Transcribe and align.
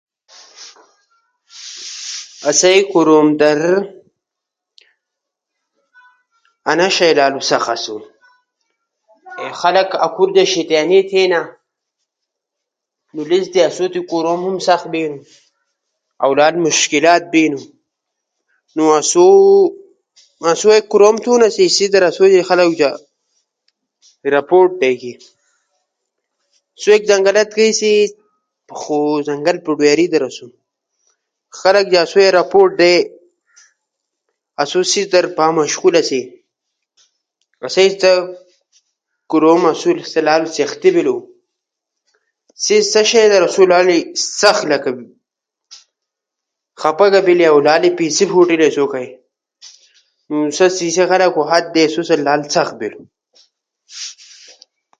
آسئی 2.49 2.81
کوروم 2.93 3.27
در 3.41 3.57
انا 6.71 6.87
شیئی 6.95 7.13
لالو 7.17 7.39
سخت 7.49 7.69
اسُو۔ 7.75 7.95
خلق 9.61 9.89
اکھور 10.05 10.27
تی 10.35 10.43
شیطانی 10.53 10.99
تھینا، 11.09 11.41
نو 13.13 13.21
لیس 13.29 13.45
در 13.53 13.63
آسو 13.71 13.83
تی 13.93 13.99
کوروم 14.11 14.39
ہم 14.47 14.57
سخت 14.67 14.85
بینو، 14.93 15.17
اؤ 16.23 16.31
لالو 16.37 16.59
مشکلات 16.67 17.23
ہم 17.25 17.29
بینو۔ 17.33 17.61
نو 18.75 18.83
آسو 18.99 19.25
جے 20.59 20.69
ایک 20.73 20.85
کوروم 20.91 21.15
تھینا 21.23 21.37
نو 21.47 21.55
سیس 21.55 21.77
در 21.93 22.03
خلق 22.09 22.11
اسو 22.11 22.25
تی 22.73 22.75
جا 22.79 22.89
ایک 22.95 24.33
رپورٹ 24.35 24.69
بیجینا۔ 24.79 25.23
سئی 26.81 26.97
زنگلا 27.09 27.43
تھیسی 27.53 27.93
اؤ 28.73 28.95
زنگل 29.27 29.57
پٹواری 29.65 30.05
در 30.11 30.23
آسُو۔ 30.29 30.45
خلقے 31.61 31.97
اسوئے 32.03 32.27
رپورٹ 32.39 32.69
دے 32.79 32.93
آسو 34.61 34.79
سیس 34.91 35.05
در 35.13 35.25
با 35.37 35.45
مشغول 35.57 35.95
آسی۔ 36.01 36.21
آسئی 37.65 37.87
ست 37.93 38.03
کوروم 39.31 39.61
در 39.79 39.97
لالو 40.27 40.47
سختی 40.57 40.89
بیلو۔ 40.95 41.15
سئی 42.63 42.77
سا 42.91 43.01
شیئی 43.09 43.27
در 43.31 43.41
آسو 43.47 43.61
لالے 43.71 43.97
سخت 44.41 44.63
لکہ 44.71 44.91
بینو، 44.97 45.13
خفا 46.81 47.05
در 47.13 47.21
بیلے 47.27 47.45
اؤ 47.49 47.59
لالے 47.65 47.89
پیسے 47.97 48.23
پھوٹے 48.31 48.55
آسو 48.69 48.85
کئی۔ 48.93 49.09
نو 50.29 50.37
سا 50.57 50.65
سی 50.75 50.87
خلقو 51.09 51.41
کئی 51.43 51.47
ہات 51.51 51.65
بیسو 51.73 52.01
ست 52.09 52.19
اسو 52.31 52.49
سخت 52.55 52.73
بیلو۔ 52.79 53.01